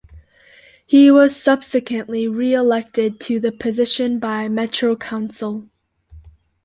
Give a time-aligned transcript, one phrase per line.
[0.87, 5.69] He was subsequently re-elected to the position by Metro Council.